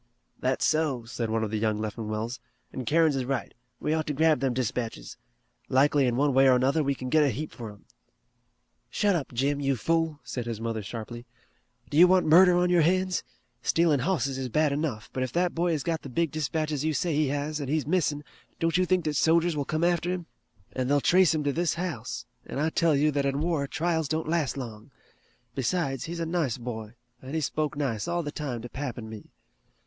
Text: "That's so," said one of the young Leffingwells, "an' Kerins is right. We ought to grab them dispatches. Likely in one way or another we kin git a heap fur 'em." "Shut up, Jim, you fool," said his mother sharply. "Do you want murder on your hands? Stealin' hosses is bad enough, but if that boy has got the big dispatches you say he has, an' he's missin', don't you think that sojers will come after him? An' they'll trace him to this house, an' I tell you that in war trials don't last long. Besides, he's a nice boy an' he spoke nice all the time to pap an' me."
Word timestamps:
"That's 0.39 0.65
so," 0.65 1.05
said 1.05 1.29
one 1.29 1.43
of 1.43 1.51
the 1.51 1.59
young 1.59 1.77
Leffingwells, 1.77 2.39
"an' 2.73 2.85
Kerins 2.85 3.15
is 3.15 3.23
right. 3.23 3.53
We 3.79 3.93
ought 3.93 4.07
to 4.07 4.15
grab 4.15 4.39
them 4.39 4.51
dispatches. 4.55 5.15
Likely 5.69 6.07
in 6.07 6.15
one 6.15 6.33
way 6.33 6.47
or 6.49 6.55
another 6.55 6.81
we 6.83 6.95
kin 6.95 7.11
git 7.11 7.21
a 7.21 7.29
heap 7.29 7.51
fur 7.51 7.69
'em." 7.73 7.85
"Shut 8.89 9.15
up, 9.15 9.31
Jim, 9.31 9.61
you 9.61 9.75
fool," 9.75 10.19
said 10.23 10.47
his 10.47 10.59
mother 10.59 10.81
sharply. 10.81 11.27
"Do 11.91 11.97
you 11.97 12.07
want 12.07 12.25
murder 12.25 12.57
on 12.57 12.71
your 12.71 12.81
hands? 12.81 13.21
Stealin' 13.61 13.99
hosses 13.99 14.39
is 14.39 14.49
bad 14.49 14.71
enough, 14.71 15.11
but 15.13 15.21
if 15.21 15.31
that 15.33 15.53
boy 15.53 15.71
has 15.73 15.83
got 15.83 16.01
the 16.01 16.09
big 16.09 16.31
dispatches 16.31 16.83
you 16.83 16.95
say 16.95 17.13
he 17.13 17.27
has, 17.27 17.61
an' 17.61 17.67
he's 17.67 17.85
missin', 17.85 18.23
don't 18.59 18.77
you 18.77 18.87
think 18.87 19.05
that 19.05 19.15
sojers 19.15 19.55
will 19.55 19.65
come 19.65 19.83
after 19.83 20.09
him? 20.09 20.25
An' 20.73 20.87
they'll 20.87 20.99
trace 20.99 21.35
him 21.35 21.43
to 21.43 21.53
this 21.53 21.75
house, 21.75 22.25
an' 22.47 22.57
I 22.57 22.71
tell 22.71 22.95
you 22.95 23.11
that 23.11 23.25
in 23.27 23.39
war 23.39 23.67
trials 23.67 24.07
don't 24.07 24.27
last 24.27 24.57
long. 24.57 24.89
Besides, 25.53 26.05
he's 26.05 26.19
a 26.19 26.25
nice 26.25 26.57
boy 26.57 26.95
an' 27.21 27.35
he 27.35 27.39
spoke 27.41 27.77
nice 27.77 28.07
all 28.07 28.23
the 28.23 28.31
time 28.31 28.63
to 28.63 28.67
pap 28.69 28.97
an' 28.97 29.07
me." 29.07 29.29